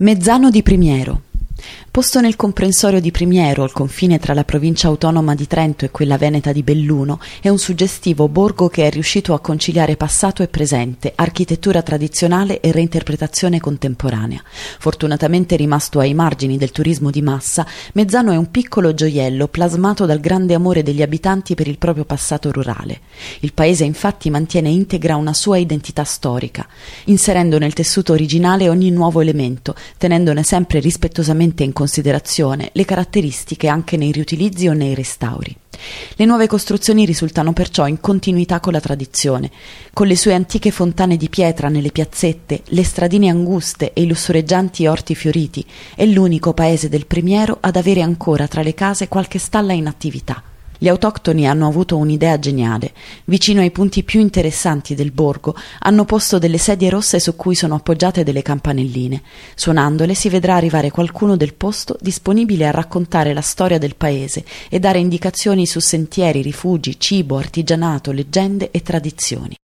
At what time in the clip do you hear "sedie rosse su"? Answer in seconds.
56.56-57.34